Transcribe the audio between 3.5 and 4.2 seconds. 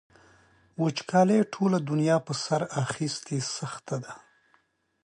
سخته ده.